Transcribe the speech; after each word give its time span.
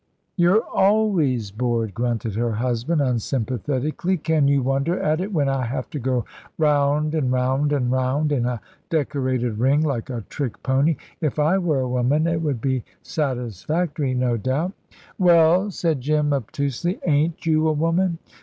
"You're 0.35 0.63
always 0.63 1.51
bored," 1.51 1.93
grunted 1.93 2.33
her 2.33 2.53
husband, 2.53 3.01
unsympathetically. 3.01 4.17
"Can 4.17 4.47
you 4.47 4.63
wonder 4.63 4.99
at 4.99 5.21
it, 5.21 5.31
when 5.31 5.47
I 5.47 5.61
have 5.67 5.91
to 5.91 5.99
go 5.99 6.25
round 6.57 7.13
and 7.13 7.31
round 7.31 7.71
and 7.71 7.91
round 7.91 8.31
in 8.31 8.47
a 8.47 8.61
decorated 8.89 9.59
ring 9.59 9.81
like 9.83 10.09
a 10.09 10.25
trick 10.27 10.63
pony? 10.63 10.95
If 11.21 11.37
I 11.37 11.59
were 11.59 11.81
a 11.81 11.87
woman 11.87 12.25
it 12.25 12.41
would 12.41 12.61
be 12.61 12.83
satisfactory, 13.03 14.15
no 14.15 14.37
doubt." 14.37 14.73
"Well," 15.19 15.69
said 15.69 16.01
Jim, 16.01 16.33
obtusely, 16.33 16.99
"ain't 17.05 17.45
you 17.45 17.67
a 17.67 17.71
woman?" 17.71 18.17